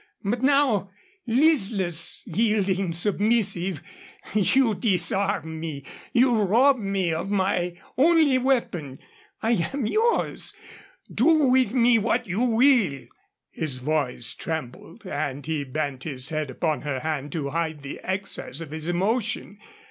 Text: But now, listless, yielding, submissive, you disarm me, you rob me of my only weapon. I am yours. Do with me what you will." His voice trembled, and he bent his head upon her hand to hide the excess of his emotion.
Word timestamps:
But 0.23 0.41
now, 0.41 0.89
listless, 1.27 2.23
yielding, 2.25 2.91
submissive, 2.91 3.83
you 4.33 4.73
disarm 4.73 5.59
me, 5.59 5.85
you 6.11 6.41
rob 6.41 6.79
me 6.79 7.13
of 7.13 7.29
my 7.29 7.77
only 7.99 8.39
weapon. 8.39 8.97
I 9.43 9.69
am 9.71 9.85
yours. 9.85 10.53
Do 11.13 11.47
with 11.49 11.75
me 11.75 11.99
what 11.99 12.25
you 12.25 12.41
will." 12.41 13.03
His 13.51 13.77
voice 13.77 14.33
trembled, 14.33 15.05
and 15.05 15.45
he 15.45 15.63
bent 15.63 16.03
his 16.05 16.29
head 16.29 16.49
upon 16.49 16.81
her 16.81 17.01
hand 17.01 17.31
to 17.33 17.51
hide 17.51 17.83
the 17.83 17.99
excess 18.03 18.59
of 18.59 18.71
his 18.71 18.87
emotion. 18.87 19.59